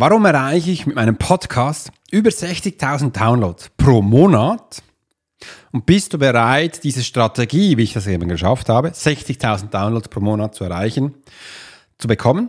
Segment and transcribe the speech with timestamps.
[0.00, 4.82] Warum erreiche ich mit meinem Podcast über 60.000 Downloads pro Monat?
[5.72, 10.20] Und bist du bereit, diese Strategie, wie ich das eben geschafft habe, 60.000 Downloads pro
[10.20, 11.16] Monat zu erreichen,
[11.98, 12.48] zu bekommen?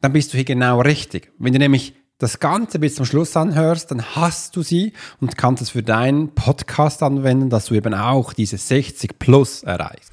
[0.00, 1.32] Dann bist du hier genau richtig.
[1.40, 5.64] Wenn du nämlich das Ganze bis zum Schluss anhörst, dann hast du sie und kannst
[5.64, 10.12] es für deinen Podcast anwenden, dass du eben auch diese 60 plus erreichst.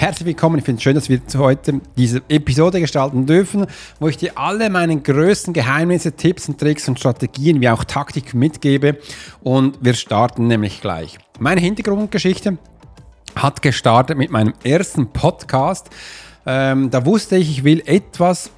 [0.00, 0.60] Herzlich willkommen.
[0.60, 3.66] Ich finde es schön, dass wir heute diese Episode gestalten dürfen,
[3.98, 8.32] wo ich dir alle meine größten Geheimnisse, Tipps und Tricks und Strategien wie auch Taktik
[8.32, 8.98] mitgebe.
[9.42, 11.18] Und wir starten nämlich gleich.
[11.40, 12.58] Meine Hintergrundgeschichte
[13.34, 15.90] hat gestartet mit meinem ersten Podcast.
[16.46, 18.52] Ähm, da wusste ich, ich will etwas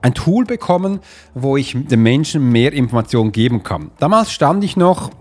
[0.00, 0.98] ein Tool bekommen,
[1.32, 3.92] wo ich den Menschen mehr Informationen geben kann.
[4.00, 5.12] Damals stand ich noch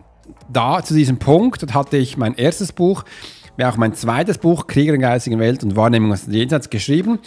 [0.50, 3.06] da zu diesem Punkt und hatte ich mein erstes Buch
[3.58, 7.20] wäre auch mein zweites Buch, Krieger in geistigen Welt und Wahrnehmung aus dem Jenseits, geschrieben.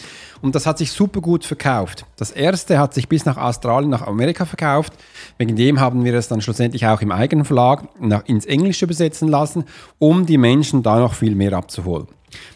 [0.43, 2.07] Und das hat sich super gut verkauft.
[2.17, 4.93] Das erste hat sich bis nach Australien, nach Amerika verkauft.
[5.39, 9.29] Wegen dem haben wir es dann schlussendlich auch im eigenen Verlag nach, ins Englische übersetzen
[9.29, 9.65] lassen,
[9.99, 12.07] um die Menschen da noch viel mehr abzuholen.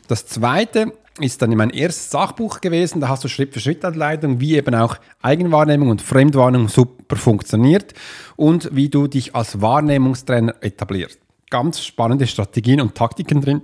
[0.06, 3.00] Das zweite ist dann mein erstes Sachbuch gewesen.
[3.00, 7.94] Da hast du Schritt für Schritt Anleitung, wie eben auch Eigenwahrnehmung und Fremdwahrnehmung super funktioniert
[8.37, 13.62] und wie du dich als Wahrnehmungstrainer etablierst ganz spannende Strategien und Taktiken drin.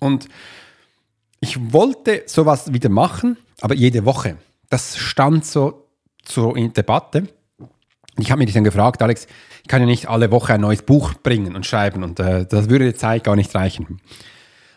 [0.00, 0.28] Und
[1.40, 4.36] ich wollte sowas wieder machen, aber jede Woche.
[4.70, 5.88] Das stand so
[6.24, 7.28] zur Debatte.
[8.18, 9.26] Ich habe mich dann gefragt, Alex,
[9.62, 12.68] ich kann ja nicht alle Woche ein neues Buch bringen und schreiben und äh, das
[12.68, 14.00] würde die Zeit gar nicht reichen.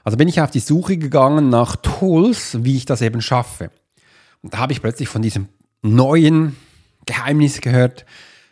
[0.03, 3.71] Also bin ich auf die Suche gegangen nach Tools, wie ich das eben schaffe.
[4.41, 5.49] Und da habe ich plötzlich von diesem
[5.81, 6.55] neuen
[7.05, 8.05] Geheimnis gehört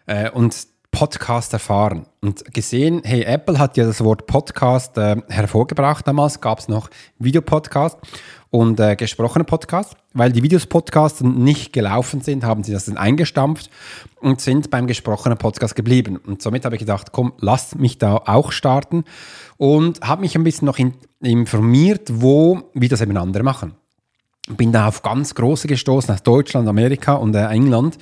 [0.06, 6.08] äh, und Podcast erfahren und gesehen, hey, Apple hat ja das Wort Podcast äh, hervorgebracht
[6.08, 6.90] damals, gab es noch
[7.20, 7.98] Videopodcast
[8.50, 12.96] und äh, gesprochene Podcast, weil die Videos Podcasts nicht gelaufen sind, haben sie das dann
[12.96, 13.70] eingestampft
[14.22, 16.16] und sind beim gesprochenen Podcast geblieben.
[16.16, 19.04] Und somit habe ich gedacht, komm, lass mich da auch starten
[19.58, 23.74] und habe mich ein bisschen noch in, informiert, wo, wie das eben andere machen.
[24.48, 27.98] Bin da auf ganz große gestoßen aus Deutschland, Amerika und äh, England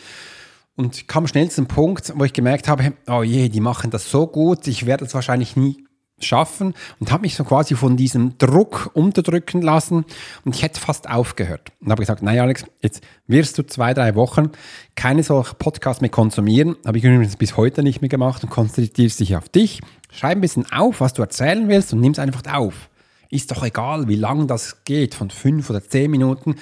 [0.75, 4.27] und kam schnell zum Punkt, wo ich gemerkt habe, oh je, die machen das so
[4.27, 5.83] gut, ich werde es wahrscheinlich nie
[6.19, 6.73] schaffen.
[6.99, 10.05] Und habe mich so quasi von diesem Druck unterdrücken lassen.
[10.45, 11.71] Und ich hätte fast aufgehört.
[11.81, 14.51] Und habe gesagt, nein Alex, jetzt wirst du zwei, drei Wochen
[14.95, 19.19] keine solche Podcasts mehr konsumieren, habe ich übrigens bis heute nicht mehr gemacht und konzentrierst
[19.19, 19.81] dich auf dich,
[20.11, 22.89] schreib ein bisschen auf, was du erzählen willst und nimm es einfach auf.
[23.29, 26.55] Ist doch egal, wie lang das geht, von fünf oder zehn Minuten,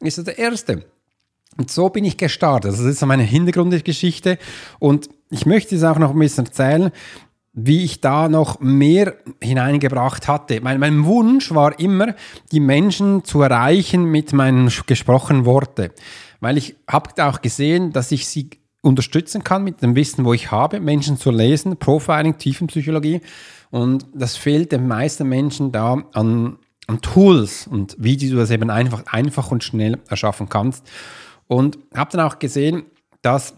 [0.00, 0.84] ist das der erste.
[1.56, 2.72] Und so bin ich gestartet.
[2.72, 4.38] Das ist so meine Hintergrundgeschichte.
[4.78, 6.90] Und ich möchte es auch noch ein bisschen erzählen,
[7.52, 10.60] wie ich da noch mehr hineingebracht hatte.
[10.60, 12.14] Mein, mein Wunsch war immer,
[12.50, 15.90] die Menschen zu erreichen mit meinen gesprochenen Worten.
[16.40, 18.50] Weil ich habe auch gesehen, dass ich sie
[18.82, 23.20] unterstützen kann mit dem Wissen, wo ich habe, Menschen zu lesen, Profiling, Tiefenpsychologie.
[23.70, 28.68] Und das fehlt den meisten Menschen da an, an Tools und wie du das eben
[28.68, 30.86] einfach, einfach und schnell erschaffen kannst.
[31.46, 32.84] Und habe dann auch gesehen,
[33.22, 33.54] dass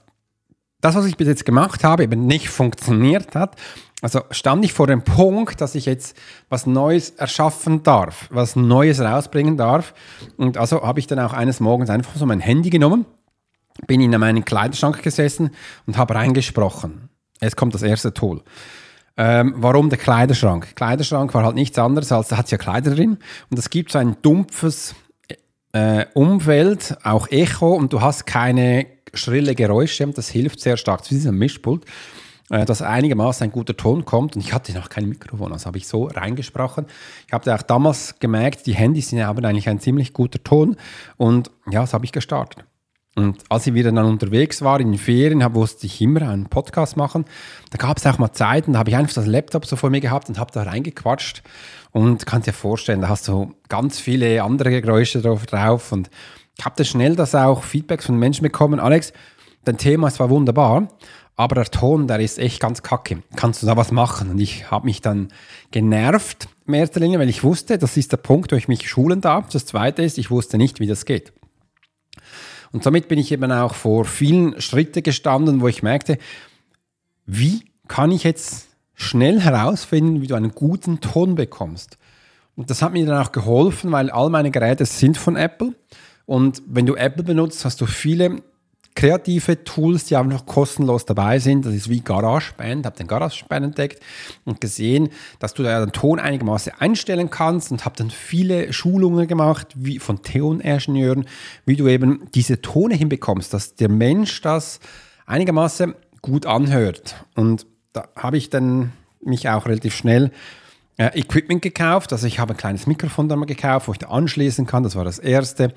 [0.81, 3.57] das, was ich bis jetzt gemacht habe, eben nicht funktioniert hat.
[4.03, 6.17] Also stand ich vor dem Punkt, dass ich jetzt
[6.49, 9.95] was Neues erschaffen darf, was Neues rausbringen darf.
[10.37, 13.07] Und also habe ich dann auch eines Morgens einfach so mein Handy genommen,
[13.87, 15.51] bin in meinen Kleiderschrank gesessen
[15.87, 17.09] und habe reingesprochen.
[17.41, 18.43] Jetzt kommt das erste Tool.
[19.17, 20.77] Ähm, warum der Kleiderschrank?
[20.77, 23.17] Kleiderschrank war halt nichts anderes, als da hat es ja Kleider drin
[23.51, 24.95] und es gibt so ein dumpfes
[25.77, 30.07] äh, Umfeld, auch Echo und du hast keine schrille Geräusche.
[30.07, 31.85] Das hilft sehr stark zu diesem Mischpult,
[32.49, 34.37] äh, dass einigermaßen ein guter Ton kommt.
[34.37, 36.87] Und ich hatte noch kein Mikrofon, also habe ich so reingesprochen.
[37.27, 40.77] Ich habe auch damals gemerkt, die Handys haben eigentlich ein ziemlich guter Ton.
[41.19, 42.65] Und ja, so habe ich gestartet.
[43.15, 46.47] Und als ich wieder dann unterwegs war in den Ferien, hab, wusste ich immer einen
[46.47, 47.25] Podcast machen.
[47.71, 50.01] Da gab es auch mal Zeiten, da habe ich einfach das Laptop so vor mir
[50.01, 51.43] gehabt und habe da reingequatscht.
[51.97, 56.11] Und kannst dir vorstellen, da hast du ganz viele andere Geräusche drauf, drauf und
[56.59, 58.81] ich habe das schnell das auch Feedbacks von Menschen bekommen.
[58.81, 59.15] Alex,
[59.65, 60.89] dein Thema ist zwar wunderbar,
[61.37, 63.23] aber der Ton, der ist echt ganz kacke.
[63.35, 64.29] Kannst du da was machen?
[64.29, 65.29] Und ich habe mich dann
[65.71, 69.23] genervt, in erster Linie, weil ich wusste, das ist der Punkt, wo ich mich schulen
[69.23, 69.49] darf.
[69.49, 71.33] Das zweite ist, ich wusste nicht, wie das geht.
[72.73, 76.19] Und somit bin ich eben auch vor vielen Schritten gestanden, wo ich merkte,
[77.25, 78.66] wie kann ich jetzt
[78.97, 81.99] schnell herausfinden, wie du einen guten Ton bekommst.
[82.57, 85.75] Und das hat mir dann auch geholfen, weil all meine Geräte sind von Apple.
[86.25, 88.43] Und wenn du Apple benutzt, hast du viele
[88.97, 91.67] kreative Tools, die einfach kostenlos dabei sind.
[91.67, 92.87] Das ist wie GarageBand.
[92.87, 94.03] Habe den GarageBand entdeckt
[94.45, 99.29] und gesehen, dass du da den Ton einigermaßen einstellen kannst und habe dann viele Schulungen
[99.29, 101.27] gemacht, wie von Toningenieuren,
[101.67, 104.81] wie du eben diese Tone hinbekommst, dass der Mensch das
[105.27, 107.17] einigermaßen gut anhört.
[107.35, 107.67] Und
[107.97, 110.31] da habe ich dann mich auch relativ schnell
[110.99, 112.13] äh, Equipment gekauft.
[112.13, 114.83] Also ich habe ein kleines Mikrofon dann mal gekauft, wo ich da anschließen kann.
[114.83, 115.75] Das war das erste.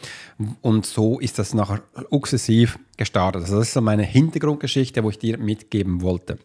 [0.62, 3.44] Und so ist das nachher sukzessiv gestartet.
[3.44, 6.39] Also das ist so meine Hintergrundgeschichte, wo ich dir mitgeben wollte.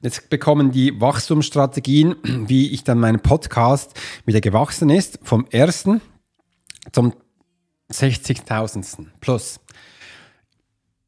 [0.00, 2.16] Jetzt bekommen die Wachstumsstrategien,
[2.48, 3.94] wie ich dann meinen Podcast
[4.26, 6.00] wieder gewachsen ist, vom ersten
[6.90, 7.14] zum
[7.92, 9.06] 60.000.
[9.20, 9.60] plus.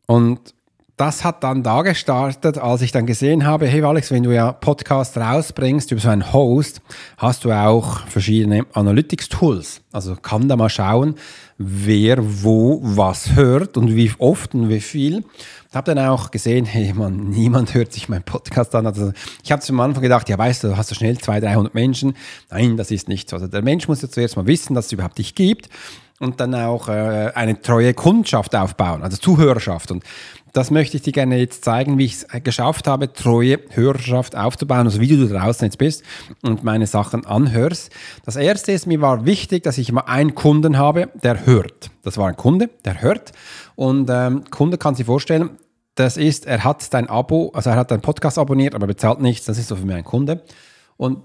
[0.06, 0.54] Und
[0.96, 4.52] das hat dann da gestartet, als ich dann gesehen habe, hey Alex, wenn du ja
[4.52, 6.80] Podcast rausbringst über so einen Host,
[7.16, 9.80] hast du auch verschiedene Analytics-Tools.
[9.90, 11.16] Also kann da mal schauen,
[11.58, 15.24] wer wo was hört und wie oft und wie viel.
[15.68, 18.86] Ich habe dann auch gesehen, hey man, niemand hört sich meinen Podcast an.
[18.86, 19.12] Also
[19.42, 22.14] ich habe am Anfang gedacht, ja weißt du, hast du schnell 200, 300 Menschen.
[22.50, 23.34] Nein, das ist nicht so.
[23.34, 25.68] Also der Mensch muss ja zuerst mal wissen, dass es überhaupt dich gibt
[26.24, 29.90] und dann auch äh, eine treue Kundschaft aufbauen, also Zuhörerschaft.
[29.90, 30.02] Und
[30.54, 34.86] das möchte ich dir gerne jetzt zeigen, wie ich es geschafft habe, treue Hörerschaft aufzubauen,
[34.86, 36.02] also wie du draußen jetzt bist
[36.42, 37.92] und meine Sachen anhörst.
[38.24, 41.90] Das erste ist, mir war wichtig, dass ich immer einen Kunden habe, der hört.
[42.02, 43.32] Das war ein Kunde, der hört.
[43.74, 45.50] Und ähm, Kunde kann sich vorstellen,
[45.94, 49.46] das ist, er hat dein Abo, also er hat deinen Podcast abonniert, aber bezahlt nichts.
[49.46, 50.42] Das ist so für mich ein Kunde.
[50.96, 51.18] Und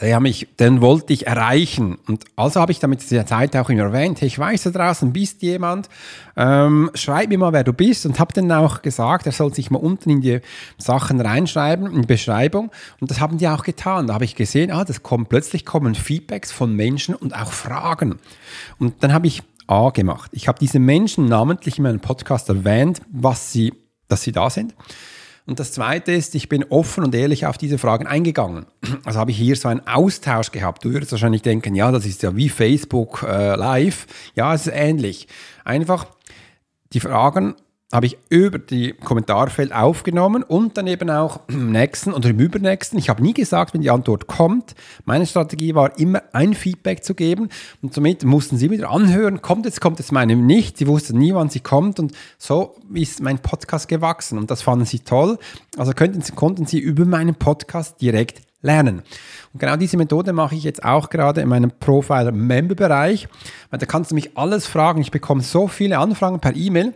[0.00, 1.98] der mich, den wollte ich erreichen.
[2.06, 5.12] Und also habe ich damit dieser Zeit auch immer erwähnt, hey, ich weiß, da draußen
[5.12, 5.88] bist jemand,
[6.36, 8.06] ähm, schreib mir mal, wer du bist.
[8.06, 10.40] Und habe dann auch gesagt, er soll sich mal unten in die
[10.78, 12.70] Sachen reinschreiben, in die Beschreibung.
[13.00, 14.06] Und das haben die auch getan.
[14.06, 18.18] Da habe ich gesehen, ah, das kommen, plötzlich kommen Feedbacks von Menschen und auch Fragen.
[18.78, 20.30] Und dann habe ich A gemacht.
[20.34, 23.72] Ich habe diese Menschen namentlich in meinem Podcast erwähnt, was sie,
[24.08, 24.74] dass sie da sind.
[25.46, 28.66] Und das Zweite ist, ich bin offen und ehrlich auf diese Fragen eingegangen.
[29.04, 30.84] Also habe ich hier so einen Austausch gehabt.
[30.84, 34.06] Du würdest wahrscheinlich denken, ja, das ist ja wie Facebook äh, Live.
[34.34, 35.28] Ja, es ist ähnlich.
[35.64, 36.06] Einfach
[36.92, 37.56] die Fragen
[37.92, 42.98] habe ich über die Kommentarfeld aufgenommen und dann eben auch im nächsten oder im übernächsten.
[42.98, 44.74] Ich habe nie gesagt, wenn die Antwort kommt.
[45.04, 47.48] Meine Strategie war immer ein Feedback zu geben
[47.82, 50.78] und somit mussten sie wieder anhören, kommt jetzt, kommt jetzt meine nicht.
[50.78, 54.84] Sie wussten nie, wann sie kommt und so ist mein Podcast gewachsen und das fanden
[54.84, 55.38] sie toll.
[55.76, 59.02] Also könnten, konnten sie über meinen Podcast direkt lernen.
[59.52, 63.26] Und genau diese Methode mache ich jetzt auch gerade in meinem Profiler-Member-Bereich,
[63.70, 65.00] weil da kannst du mich alles fragen.
[65.00, 66.92] Ich bekomme so viele Anfragen per E-Mail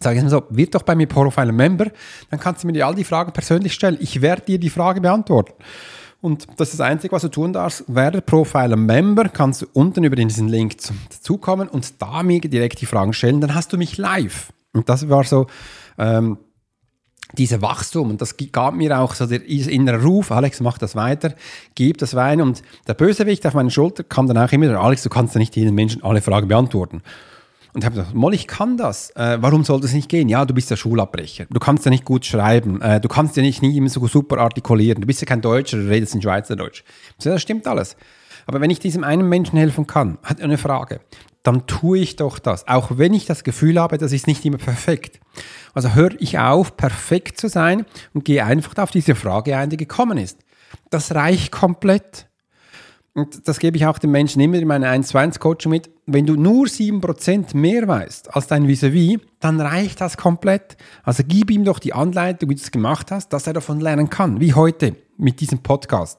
[0.00, 1.86] Sage ich mal so, wird doch bei mir Profiler Member,
[2.30, 3.96] dann kannst du mir all die Fragen persönlich stellen.
[4.00, 5.54] Ich werde dir die Frage beantworten.
[6.20, 7.84] Und das ist das Einzige, was du tun darfst.
[7.86, 10.76] Werde Profiler Member, kannst du unten über diesen Link
[11.10, 13.40] dazukommen und da mir direkt die Fragen stellen.
[13.40, 14.52] Dann hast du mich live.
[14.72, 15.46] Und das war so
[15.98, 16.38] ähm,
[17.34, 18.10] diese Wachstum.
[18.10, 21.34] Und das gab mir auch so der innere Ruf, Alex, mach das weiter,
[21.74, 22.40] gib das Wein.
[22.40, 25.56] Und der Bösewicht auf meiner Schulter kam dann auch immer, Alex, du kannst ja nicht
[25.56, 27.02] jedem Menschen alle Fragen beantworten.
[27.76, 29.10] Und habe gesagt, Moll, ich kann das.
[29.16, 30.30] Äh, warum soll das nicht gehen?
[30.30, 31.44] Ja, du bist ja Schulabbrecher.
[31.50, 32.80] Du kannst ja nicht gut schreiben.
[32.80, 35.02] Äh, du kannst ja nicht nie immer so super artikulieren.
[35.02, 36.84] Du bist ja kein Deutscher, du redest in Schweizerdeutsch.
[37.18, 37.98] So, das stimmt alles.
[38.46, 41.00] Aber wenn ich diesem einen Menschen helfen kann, hat er eine Frage,
[41.42, 42.66] dann tue ich doch das.
[42.66, 45.20] Auch wenn ich das Gefühl habe, das ist nicht immer perfekt.
[45.74, 49.76] Also höre ich auf, perfekt zu sein und gehe einfach auf diese Frage ein, die
[49.76, 50.38] gekommen ist.
[50.88, 52.26] Das reicht komplett.
[53.16, 55.88] Und das gebe ich auch den Menschen immer in meiner 1 2 Coaching mit.
[56.04, 60.76] Wenn du nur 7% mehr weißt als dein Vis-a-vis, dann reicht das komplett.
[61.02, 64.10] Also gib ihm doch die Anleitung, wie du es gemacht hast, dass er davon lernen
[64.10, 64.38] kann.
[64.38, 66.18] Wie heute mit diesem Podcast.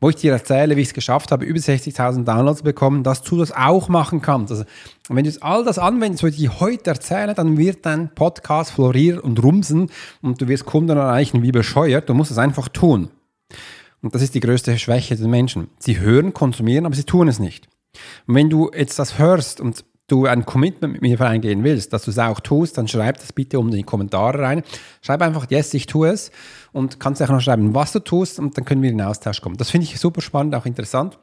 [0.00, 3.22] Wo ich dir erzähle, wie ich es geschafft habe, über 60.000 Downloads zu bekommen, dass
[3.22, 4.50] du das auch machen kannst.
[4.50, 4.64] Also,
[5.08, 8.72] wenn du jetzt all das anwendest, was ich dir heute erzähle, dann wird dein Podcast
[8.72, 9.90] florieren und rumsen
[10.22, 12.08] und du wirst Kunden erreichen wie bescheuert.
[12.08, 13.10] Du musst es einfach tun.
[14.06, 15.66] Und das ist die größte Schwäche der Menschen.
[15.80, 17.66] Sie hören, konsumieren, aber sie tun es nicht.
[18.28, 22.04] Und wenn du jetzt das hörst und du ein Commitment mit mir eingehen willst, dass
[22.04, 24.62] du es auch tust, dann schreib das bitte unten in die Kommentare rein.
[25.02, 26.30] Schreib einfach, yes, ich tue es
[26.70, 29.40] und kannst auch noch schreiben, was du tust und dann können wir in den Austausch
[29.40, 29.56] kommen.
[29.56, 31.18] Das finde ich super spannend, auch interessant.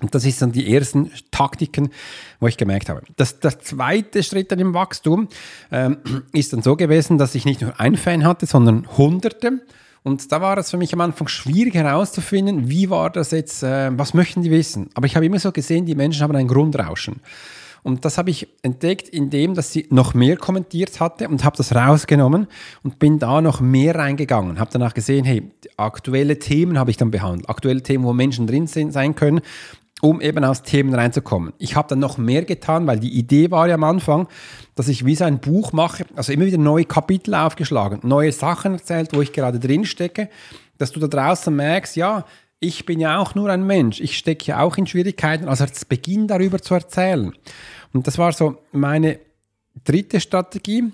[0.00, 1.90] Und das ist dann die ersten Taktiken,
[2.38, 3.02] wo ich gemerkt habe.
[3.16, 5.26] Das, der zweite Schritt dann im Wachstum
[5.72, 5.98] ähm,
[6.32, 9.60] ist dann so gewesen, dass ich nicht nur einen Fan hatte, sondern hunderte.
[10.04, 13.90] Und da war es für mich am Anfang schwierig herauszufinden, wie war das jetzt, äh,
[13.98, 14.90] was möchten die wissen.
[14.92, 17.20] Aber ich habe immer so gesehen, die Menschen haben ein Grundrauschen.
[17.82, 21.74] Und das habe ich entdeckt, indem dass sie noch mehr kommentiert hatte und habe das
[21.74, 22.46] rausgenommen
[22.82, 24.58] und bin da noch mehr reingegangen.
[24.58, 28.66] Habe danach gesehen, hey, aktuelle Themen habe ich dann behandelt, aktuelle Themen, wo Menschen drin
[28.66, 29.40] sein können
[30.04, 31.54] um eben aus Themen reinzukommen.
[31.56, 34.28] Ich habe dann noch mehr getan, weil die Idee war ja am Anfang,
[34.74, 38.74] dass ich wie so ein Buch mache, also immer wieder neue Kapitel aufgeschlagen, neue Sachen
[38.74, 40.28] erzählt, wo ich gerade drin stecke,
[40.76, 42.26] dass du da draußen merkst, ja,
[42.60, 45.88] ich bin ja auch nur ein Mensch, ich stecke ja auch in Schwierigkeiten, also jetzt
[45.88, 47.32] beginn darüber zu erzählen.
[47.94, 49.20] Und das war so meine
[49.84, 50.84] dritte Strategie.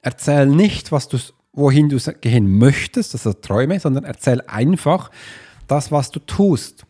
[0.00, 1.18] Erzähl nicht, was du,
[1.52, 5.10] wohin du gehen möchtest, also Träume, sondern erzähl einfach
[5.66, 6.86] das, was du tust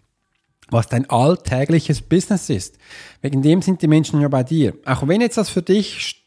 [0.71, 2.79] was dein alltägliches Business ist.
[3.23, 4.75] Wegen dem sind die Menschen ja bei dir.
[4.85, 6.27] Auch wenn jetzt das für dich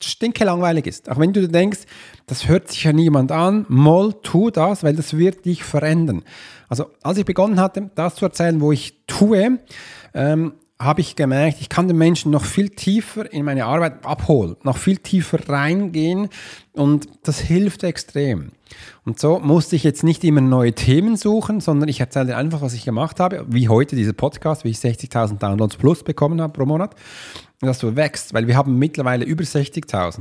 [0.00, 1.80] stinke langweilig ist, auch wenn du denkst,
[2.26, 6.22] das hört sich ja niemand an, mal tu das, weil das wird dich verändern.
[6.68, 9.58] Also als ich begonnen hatte, das zu erzählen, wo ich tue,
[10.14, 14.56] ähm, habe ich gemerkt, ich kann den Menschen noch viel tiefer in meine Arbeit abholen,
[14.62, 16.28] noch viel tiefer reingehen
[16.72, 18.52] und das hilft extrem.
[19.04, 22.74] Und so musste ich jetzt nicht immer neue Themen suchen, sondern ich erzähle einfach, was
[22.74, 26.64] ich gemacht habe, wie heute dieser Podcast, wie ich 60.000 Downloads plus bekommen habe pro
[26.64, 26.94] Monat,
[27.60, 30.20] dass du wächst, weil wir haben mittlerweile über 60.000.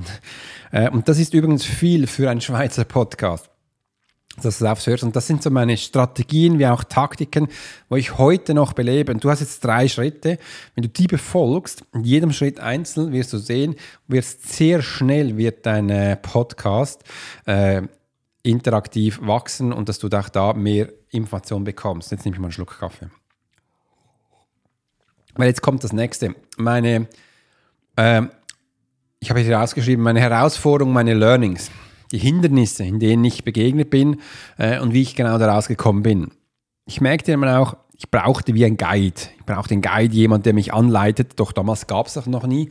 [0.72, 3.52] Äh, und das ist übrigens viel für einen Schweizer Podcast
[4.42, 5.04] dass du es aufhörst.
[5.04, 7.48] Und das sind so meine Strategien wie auch Taktiken,
[7.90, 9.12] wo ich heute noch belebe.
[9.12, 10.38] Und du hast jetzt drei Schritte.
[10.76, 13.76] Wenn du die befolgst, in jedem Schritt einzeln wirst du sehen,
[14.08, 17.04] wirst sehr schnell wird dein äh, Podcast
[17.46, 17.82] äh,
[18.44, 22.12] interaktiv wachsen und dass du auch da mehr Informationen bekommst.
[22.12, 23.10] Jetzt nehme ich mal einen Schluck Kaffee.
[25.36, 26.36] Weil jetzt kommt das nächste.
[26.58, 27.08] Meine,
[27.96, 28.24] äh,
[29.20, 31.72] ich habe hier rausgeschrieben, meine Herausforderung, meine Learnings
[32.12, 34.22] die Hindernisse, in denen ich begegnet bin
[34.58, 36.32] äh, und wie ich genau daraus gekommen bin.
[36.86, 39.20] Ich merkte immer auch, ich brauchte wie ein Guide.
[39.38, 42.70] Ich brauchte einen Guide, jemand, der mich anleitet, doch damals gab es das noch nie.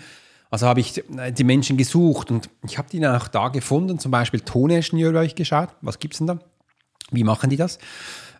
[0.50, 3.99] Also habe ich äh, die Menschen gesucht und ich habe die dann auch da gefunden,
[3.99, 6.38] zum Beispiel Toningenieur habe ich geschaut, was gibt es denn da?
[7.11, 7.78] Wie machen die das?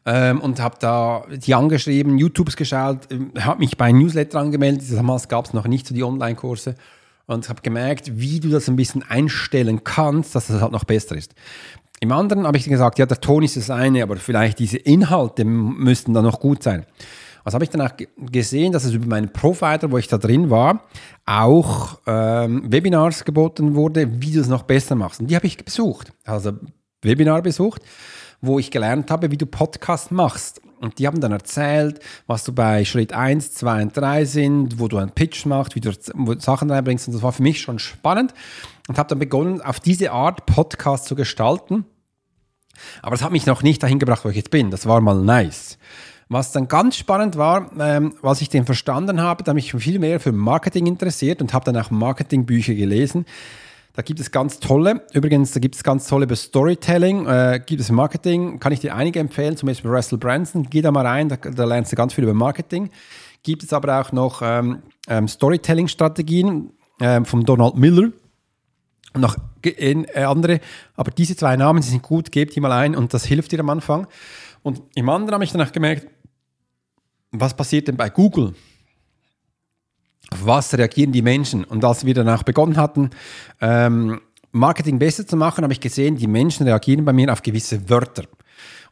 [0.05, 5.29] Ähm, und habe da die angeschrieben, YouTubes geschaut, äh, habe mich bei Newsletter angemeldet, damals
[5.29, 6.77] gab es noch nicht so die Online-Kurse
[7.27, 11.17] und habe gemerkt, wie du das ein bisschen einstellen kannst, dass das halt noch besser
[11.17, 11.35] ist.
[12.01, 15.45] Im anderen habe ich gesagt, ja, der Ton ist das eine, aber vielleicht diese Inhalte
[15.45, 16.85] müssten dann noch gut sein.
[17.43, 20.51] Also habe ich dann auch gesehen, dass es über meinen Provider, wo ich da drin
[20.51, 20.83] war,
[21.25, 25.21] auch ähm, Webinars geboten wurde, wie du es noch besser machst.
[25.21, 26.13] Und die habe ich besucht.
[26.25, 26.53] Also
[27.03, 27.83] Webinar besucht,
[28.47, 30.61] wo ich gelernt habe, wie du Podcast machst.
[30.81, 34.89] Und die haben dann erzählt, was du bei Schritt 1, 2 und 3 sind, wo
[34.89, 35.93] du einen Pitch machst, wie du
[36.39, 37.09] Sachen reinbringst.
[37.09, 38.35] Und das war für mich schon spannend
[38.89, 41.87] und habe dann begonnen, auf diese Art Podcast zu gestalten.
[43.03, 44.71] Aber es hat mich noch nicht dahin gebracht, wo ich jetzt bin.
[44.71, 45.79] Das war mal nice.
[46.29, 50.19] Was dann ganz spannend war, ähm, was ich den verstanden habe, da mich viel mehr
[50.21, 53.27] für Marketing interessiert und habe dann auch Marketingbücher gelesen.
[53.97, 57.81] Da gibt es ganz tolle, übrigens, da gibt es ganz tolle über Storytelling, äh, gibt
[57.81, 61.31] es Marketing, kann ich dir einige empfehlen, zum Beispiel Russell Branson, geh da mal rein,
[61.31, 62.91] da, da lernst du ganz viel über Marketing.
[63.43, 68.11] Gibt es aber auch noch ähm, ähm, Storytelling-Strategien ähm, von Donald Miller
[69.15, 70.61] und noch äh, andere,
[70.95, 73.61] aber diese zwei Namen, die sind gut, gebt die mal ein und das hilft dir
[73.61, 74.07] am Anfang.
[74.63, 76.07] Und im anderen habe ich danach gemerkt,
[77.31, 78.53] was passiert denn bei Google?
[80.33, 81.65] Auf was reagieren die Menschen?
[81.65, 83.11] Und als wir danach begonnen hatten,
[83.61, 84.21] ähm,
[84.53, 88.25] Marketing besser zu machen, habe ich gesehen, die Menschen reagieren bei mir auf gewisse Wörter.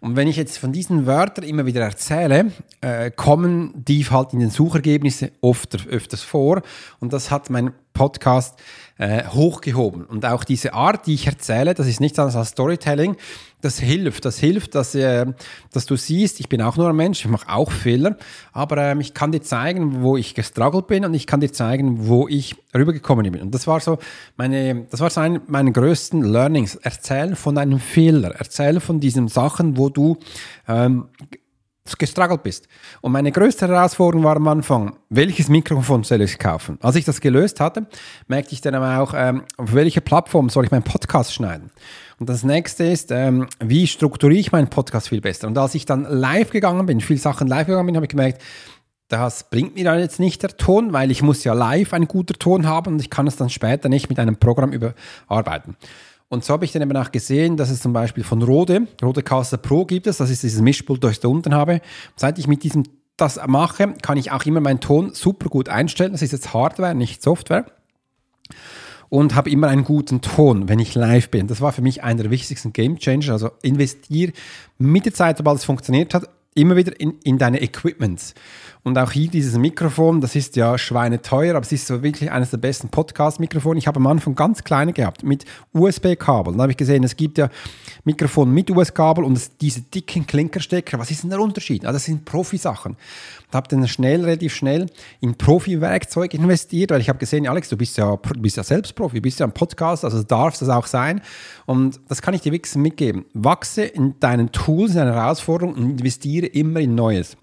[0.04, 4.40] Und wenn ich jetzt von diesen Wörtern immer wieder erzähle, äh, kommen die halt in
[4.40, 6.60] den Suchergebnissen oft, öfters vor.
[7.00, 8.60] Und das hat mein Podcast
[8.98, 10.04] äh, hochgehoben.
[10.04, 13.16] Und auch diese Art, die ich erzähle, das ist nichts anderes als Storytelling,
[13.60, 14.24] das hilft.
[14.24, 15.26] Das hilft, dass, äh,
[15.72, 18.16] dass du siehst, ich bin auch nur ein Mensch, ich mache auch Fehler,
[18.52, 22.06] aber äh, ich kann dir zeigen, wo ich gestruggelt bin und ich kann dir zeigen,
[22.06, 23.40] wo ich rübergekommen bin.
[23.40, 23.98] Und das war so
[24.36, 26.74] meine, das war so ein meiner größten Learnings.
[26.76, 30.16] Erzählen von einem Fehler, erzählen von diesen Sachen, wo du
[30.68, 31.08] ähm,
[31.98, 32.66] gestruggelt bist.
[33.02, 36.78] Und meine größte Herausforderung war am Anfang, welches Mikrofon soll ich kaufen?
[36.80, 37.86] Als ich das gelöst hatte,
[38.26, 41.70] merkte ich dann aber auch, ähm, auf welche Plattform soll ich meinen Podcast schneiden?
[42.18, 45.46] Und das nächste ist, ähm, wie strukturiere ich meinen Podcast viel besser?
[45.46, 48.40] Und als ich dann live gegangen bin, viele Sachen live gegangen bin, habe ich gemerkt,
[49.08, 52.38] das bringt mir dann jetzt nicht der Ton, weil ich muss ja live einen guten
[52.38, 55.76] Ton haben und ich kann es dann später nicht mit einem Programm überarbeiten.
[56.34, 59.22] Und so habe ich dann eben auch gesehen, dass es zum Beispiel von Rode, Rode
[59.22, 61.80] Caster Pro gibt es, das ist dieses Mischpult, das ich da unten habe.
[62.16, 62.82] Seit ich mit diesem
[63.16, 66.10] das mache, kann ich auch immer meinen Ton super gut einstellen.
[66.10, 67.66] Das ist jetzt Hardware, nicht Software.
[69.08, 71.46] Und habe immer einen guten Ton, wenn ich live bin.
[71.46, 73.34] Das war für mich einer der wichtigsten Game Changer.
[73.34, 74.32] Also investiere
[74.76, 78.34] mit der Zeit, sobald es funktioniert hat, immer wieder in, in deine Equipments.
[78.82, 82.50] Und auch hier dieses Mikrofon, das ist ja schweineteuer, aber es ist so wirklich eines
[82.50, 83.78] der besten Podcast-Mikrofone.
[83.78, 86.52] Ich habe am Anfang ganz kleine gehabt mit USB-Kabel.
[86.52, 87.48] Dann habe ich gesehen, es gibt ja
[88.04, 90.98] Mikrofon mit USB-Kabel und diese dicken Klinkerstecker.
[90.98, 91.86] Was ist denn der Unterschied?
[91.86, 92.96] Ah, das sind Profisachen.
[93.54, 94.86] Habe dann schnell, relativ schnell
[95.20, 99.16] in Profi-Werkzeug investiert, weil ich habe gesehen, Alex, du bist ja, bist ja selbst Profi,
[99.16, 101.20] du bist ja ein Podcast, also darf das auch sein.
[101.66, 103.24] Und das kann ich dir wirklich mitgeben.
[103.32, 107.36] Wachse in deinen Tools, in deinen Herausforderungen und investiere immer in Neues.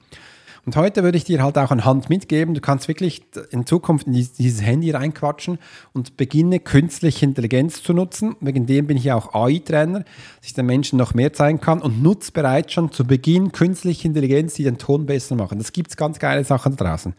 [0.65, 2.53] Und heute würde ich dir halt auch eine Hand mitgeben.
[2.53, 5.57] Du kannst wirklich in Zukunft in dieses Handy reinquatschen
[5.91, 8.35] und beginne künstliche Intelligenz zu nutzen.
[8.41, 11.81] Wegen dem bin ich ja auch AI-Trainer, dass ich den Menschen noch mehr zeigen kann
[11.81, 15.57] und nutze bereits schon zu Beginn künstliche Intelligenz, die den Ton besser machen.
[15.57, 17.15] Das gibt es ganz geile Sachen da draußen.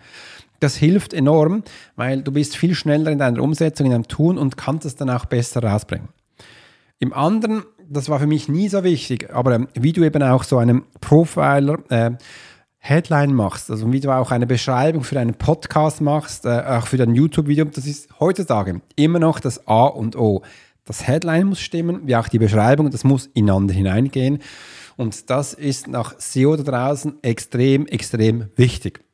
[0.60, 1.64] Das hilft enorm,
[1.96, 5.10] weil du bist viel schneller in deiner Umsetzung, in deinem Tun und kannst es dann
[5.10, 6.08] auch besser rausbringen.
[7.00, 10.58] Im anderen, das war für mich nie so wichtig, aber wie du eben auch so
[10.58, 12.12] einen Profiler äh,
[12.84, 16.96] Headline machst, also wie du auch eine Beschreibung für einen Podcast machst, äh, auch für
[16.96, 20.42] dein YouTube-Video, das ist heutzutage immer noch das A und O.
[20.84, 24.40] Das Headline muss stimmen, wie auch die Beschreibung, das muss ineinander hineingehen.
[24.96, 29.04] Und das ist nach SEO da draußen extrem, extrem wichtig.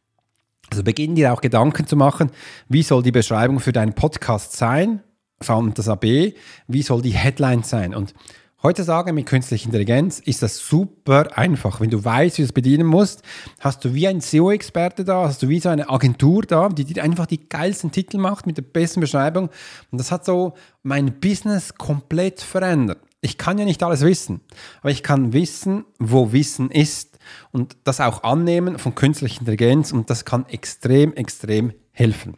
[0.70, 2.30] Also beginn dir auch Gedanken zu machen,
[2.70, 5.02] wie soll die Beschreibung für deinen Podcast sein,
[5.46, 6.34] und das AB,
[6.66, 7.94] wie soll die Headline sein.
[7.94, 8.14] Und
[8.60, 11.80] Heutzutage mit künstlicher Intelligenz ist das super einfach.
[11.80, 13.22] Wenn du weißt, wie du es bedienen musst,
[13.60, 17.04] hast du wie ein SEO-Experte da, hast du wie so eine Agentur da, die dir
[17.04, 19.48] einfach die geilsten Titel macht mit der besten Beschreibung.
[19.92, 22.98] Und das hat so mein Business komplett verändert.
[23.20, 24.40] Ich kann ja nicht alles wissen,
[24.80, 27.16] aber ich kann wissen, wo Wissen ist
[27.52, 32.36] und das auch annehmen von künstlicher Intelligenz und das kann extrem, extrem helfen.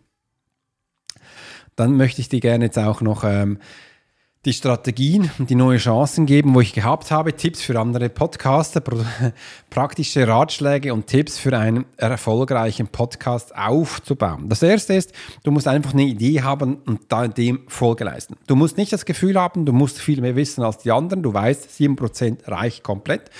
[1.76, 3.58] Dann möchte ich dir gerne jetzt auch noch ähm,
[4.46, 8.82] die Strategien und die neuen Chancen geben, wo ich gehabt habe, Tipps für andere Podcaster,
[9.70, 14.48] praktische Ratschläge und Tipps für einen erfolgreichen Podcast aufzubauen.
[14.48, 18.36] Das erste ist, du musst einfach eine Idee haben und dem Folge leisten.
[18.46, 21.34] Du musst nicht das Gefühl haben, du musst viel mehr wissen als die anderen, du
[21.34, 23.30] weißt, 7% reicht komplett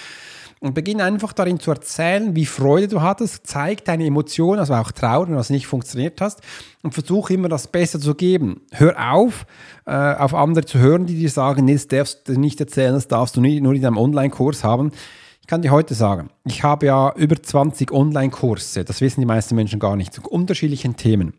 [0.60, 4.92] und beginn einfach darin zu erzählen, wie Freude du hattest, zeig deine Emotionen, also auch
[4.92, 6.42] Trauer, wenn das nicht funktioniert hast
[6.82, 8.60] und versuch immer das Beste zu geben.
[8.70, 9.46] Hör auf,
[9.86, 13.08] äh, auf andere zu hören, die dir sagen, nee, das darfst du nicht erzählen, das
[13.08, 14.92] darfst du nicht, nur in deinem Online-Kurs haben.
[15.40, 19.54] Ich kann dir heute sagen, ich habe ja über 20 Online-Kurse, das wissen die meisten
[19.56, 21.32] Menschen gar nicht, zu unterschiedlichen Themen.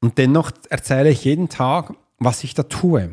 [0.00, 3.10] Und dennoch erzähle ich jeden Tag, was ich da tue.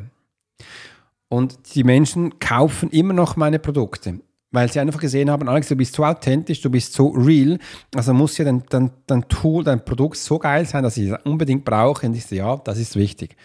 [1.30, 4.20] Und die Menschen kaufen immer noch meine Produkte
[4.52, 7.60] weil sie einfach gesehen haben, Alex, du bist so authentisch, du bist so real,
[7.96, 11.20] also muss ja dein, dein, dein Tool, dein Produkt so geil sein, dass ich es
[11.24, 12.08] unbedingt brauche.
[12.08, 13.36] Und ich so, ja, das ist wichtig.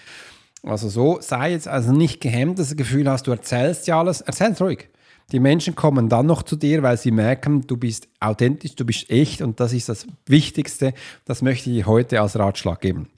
[0.63, 3.99] Also so, sei jetzt also nicht gehemmt, dass du das Gefühl hast, du erzählst ja
[3.99, 4.89] alles, erzähl's ruhig.
[5.33, 9.11] Die Menschen kommen dann noch zu dir, weil sie merken, du bist authentisch, du bist
[9.11, 10.93] echt und das ist das Wichtigste.
[11.25, 13.09] Das möchte ich heute als Ratschlag geben.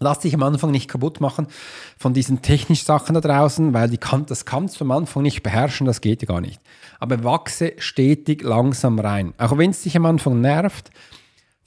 [0.00, 1.48] Lass dich am Anfang nicht kaputt machen
[1.96, 5.42] von diesen technischen Sachen da draußen, weil die kann, das kannst du am Anfang nicht
[5.42, 6.60] beherrschen, das geht ja gar nicht.
[6.98, 9.34] Aber wachse stetig langsam rein.
[9.38, 10.90] Auch wenn es dich am Anfang nervt,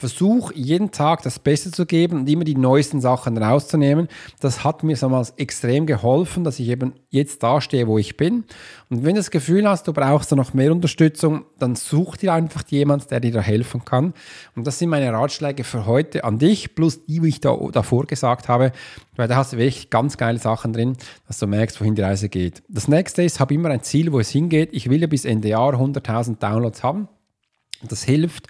[0.02, 4.08] Versuch jeden Tag das Beste zu geben und immer die neuesten Sachen rauszunehmen.
[4.40, 8.46] Das hat mir damals extrem geholfen, dass ich eben jetzt da stehe, wo ich bin.
[8.90, 12.34] Und wenn du das Gefühl hast, du brauchst da noch mehr Unterstützung, dann such dir
[12.34, 14.16] einfach jemanden, der dir da helfen kann.
[14.56, 18.08] Und das sind meine Ratschläge für heute an dich, plus die, die ich da, davor
[18.08, 18.72] gesagt habe,
[19.18, 22.28] weil da hast du wirklich ganz geile Sachen drin, dass du merkst, wohin die Reise
[22.28, 22.64] geht.
[22.70, 24.70] Das nächste ist, habe immer ein Ziel, wo es hingeht.
[24.72, 27.08] Ich will ja bis Ende Jahr 100.000 Downloads haben.
[27.88, 28.48] Das hilft,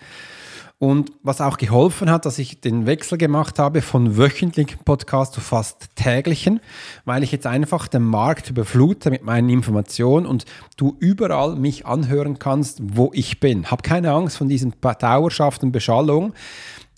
[0.82, 5.39] und was auch geholfen hat, dass ich den Wechsel gemacht habe von wöchentlichen Podcast zu
[5.39, 6.60] fast täglichen,
[7.06, 10.46] weil ich jetzt einfach den Markt überflute mit meinen Informationen und
[10.78, 13.70] du überall mich anhören kannst, wo ich bin.
[13.70, 16.34] Hab keine Angst von diesen Dauerschaft und Beschallung,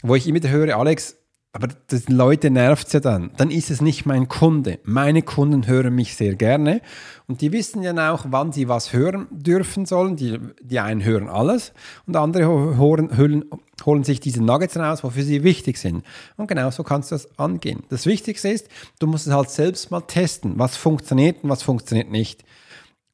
[0.01, 1.17] wo ich immer höre, Alex,
[1.55, 3.29] aber das Leute nervt es ja dann.
[3.37, 4.79] Dann ist es nicht mein Kunde.
[4.85, 6.81] Meine Kunden hören mich sehr gerne
[7.27, 10.15] und die wissen ja auch, wann sie was hören dürfen sollen.
[10.15, 11.71] Die, die einen hören alles
[12.07, 13.45] und andere holen, holen,
[13.85, 16.03] holen sich diese Nuggets raus, wofür sie wichtig sind.
[16.37, 17.83] Und genau so kannst du das angehen.
[17.89, 22.09] Das Wichtigste ist, du musst es halt selbst mal testen, was funktioniert und was funktioniert
[22.09, 22.43] nicht.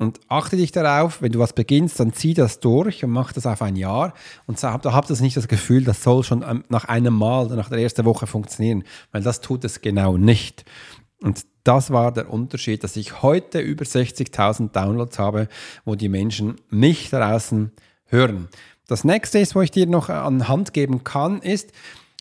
[0.02, 3.46] Und achte dich darauf, wenn du was beginnst, dann zieh das durch und mach das
[3.46, 4.14] auf ein Jahr.
[4.48, 7.80] Und da habt das nicht das Gefühl, das soll schon nach einem Mal nach der
[7.80, 10.64] ersten Woche funktionieren, weil das tut es genau nicht.
[11.22, 15.50] Und das war der Unterschied, dass ich heute über 60.000 Downloads habe,
[15.84, 17.74] wo die Menschen mich draußen
[18.06, 18.48] hören.
[18.88, 21.74] Das nächste ist, wo ich dir noch an Hand geben kann, ist,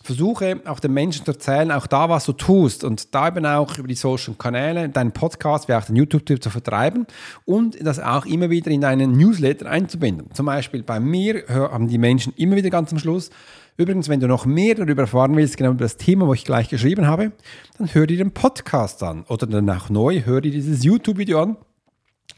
[0.08, 3.76] versuche auch den Menschen zu erzählen, auch da, was du tust und da eben auch
[3.76, 7.06] über die Social Kanäle, deinen Podcast, wie auch den YouTube-Tipp zu vertreiben
[7.44, 10.32] und das auch immer wieder in deinen Newsletter einzubinden.
[10.32, 13.28] Zum Beispiel bei mir haben die Menschen immer wieder ganz am Schluss,
[13.76, 16.70] übrigens, wenn du noch mehr darüber erfahren willst, genau über das Thema, wo ich gleich
[16.70, 17.32] geschrieben habe,
[17.76, 21.58] dann hör dir den Podcast an oder dann auch neu, hör dir dieses YouTube-Video an,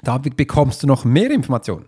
[0.03, 1.85] da bekommst du noch mehr Informationen.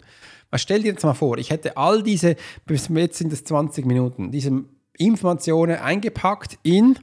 [0.54, 4.30] Stell dir jetzt mal vor, ich hätte all diese, bis jetzt sind es 20 Minuten,
[4.30, 4.62] diese
[4.98, 6.98] Informationen eingepackt in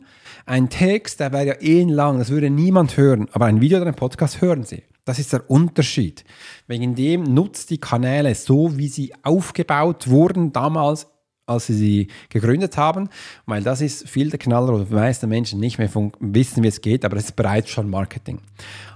[0.46, 3.96] einen Text, der wäre ja ellenlang, das würde niemand hören, aber ein Video oder ein
[3.96, 4.84] Podcast hören Sie.
[5.06, 6.24] Das ist der Unterschied.
[6.68, 11.08] Wegen dem nutzt die Kanäle so, wie sie aufgebaut wurden damals,
[11.48, 13.10] als sie sie gegründet haben,
[13.48, 16.82] weil das ist viel der Knaller, wo die meisten Menschen nicht mehr wissen, wie es
[16.82, 18.40] geht, aber es ist bereits schon Marketing.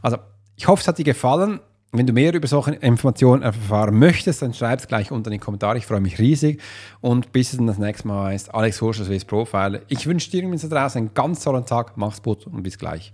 [0.04, 0.18] Also,
[0.56, 1.60] ich hoffe, es hat dir gefallen.
[1.96, 5.38] Wenn du mehr über solche Informationen erfahren möchtest, dann schreib es gleich unter in die
[5.38, 5.78] Kommentare.
[5.78, 6.60] Ich freue mich riesig.
[7.02, 9.82] Und bis es dann das nächste Mal heißt, Alex Horsch, Swiss Profiler.
[9.90, 11.96] Ich wünsche dir da draußen einen ganz tollen Tag.
[11.96, 13.14] Mach's gut und bis gleich.